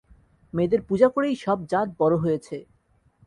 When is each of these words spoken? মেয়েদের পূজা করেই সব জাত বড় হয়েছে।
মেয়েদের 0.53 0.81
পূজা 0.81 1.07
করেই 1.09 1.35
সব 1.35 1.57
জাত 1.65 1.87
বড় 1.99 2.15
হয়েছে। 2.17 2.57